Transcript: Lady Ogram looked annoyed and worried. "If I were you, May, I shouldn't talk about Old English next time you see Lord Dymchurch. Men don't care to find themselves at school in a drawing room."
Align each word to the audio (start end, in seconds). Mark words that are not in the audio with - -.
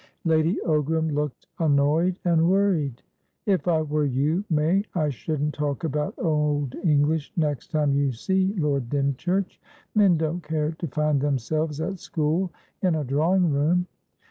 Lady 0.25 0.57
Ogram 0.65 1.13
looked 1.13 1.45
annoyed 1.59 2.15
and 2.25 2.49
worried. 2.49 3.03
"If 3.45 3.67
I 3.67 3.83
were 3.83 4.03
you, 4.05 4.43
May, 4.49 4.83
I 4.95 5.09
shouldn't 5.11 5.53
talk 5.53 5.83
about 5.83 6.15
Old 6.17 6.73
English 6.83 7.31
next 7.37 7.69
time 7.69 7.93
you 7.93 8.11
see 8.11 8.51
Lord 8.57 8.89
Dymchurch. 8.89 9.61
Men 9.93 10.17
don't 10.17 10.41
care 10.41 10.71
to 10.71 10.87
find 10.87 11.21
themselves 11.21 11.79
at 11.79 11.99
school 11.99 12.49
in 12.81 12.95
a 12.95 13.03
drawing 13.03 13.51
room." 13.51 13.85